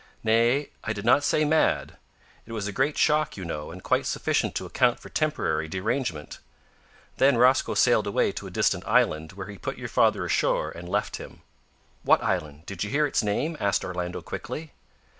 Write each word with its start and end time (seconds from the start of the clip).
"Nay, 0.23 0.71
I 0.83 0.93
did 0.93 1.05
not 1.05 1.23
say 1.23 1.45
mad. 1.45 1.95
It 2.47 2.53
was 2.53 2.65
a 2.65 2.71
great 2.71 2.97
shock, 2.97 3.37
you 3.37 3.45
know, 3.45 3.69
and 3.69 3.83
quite 3.83 4.07
sufficient 4.07 4.55
to 4.55 4.65
account 4.65 4.99
for 4.99 5.09
temporary 5.09 5.67
derangement. 5.67 6.39
Then 7.17 7.37
Rosco 7.37 7.75
sailed 7.75 8.07
away 8.07 8.31
to 8.31 8.47
a 8.47 8.49
distant 8.49 8.83
island, 8.87 9.33
where 9.33 9.45
he 9.45 9.59
put 9.59 9.77
your 9.77 9.89
father 9.89 10.25
ashore, 10.25 10.71
and 10.71 10.89
left 10.89 11.17
him." 11.17 11.43
"What 12.01 12.23
island 12.23 12.65
did 12.65 12.83
you 12.83 12.89
hear 12.89 13.05
its 13.05 13.21
name?" 13.21 13.55
asked 13.59 13.85
Orlando, 13.85 14.23
quickly. 14.23 14.71